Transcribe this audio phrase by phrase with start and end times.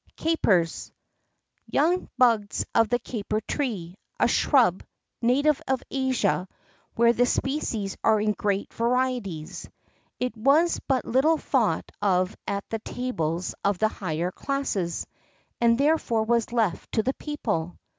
[0.17, 0.91] CAPERS.
[1.67, 4.81] Young buds of the caper tree, a shrub
[5.21, 6.47] native of Asia,
[6.95, 9.69] where the species are in great varieties.
[10.19, 15.05] It was but little thought of at the tables of the higher classes,
[15.59, 17.77] and therefore was left to the people.